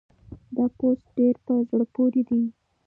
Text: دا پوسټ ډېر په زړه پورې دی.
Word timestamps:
دا 0.55 0.63
پوسټ 0.77 1.03
ډېر 1.17 1.35
په 1.45 1.53
زړه 1.69 1.85
پورې 1.93 2.21
دی. 2.29 2.41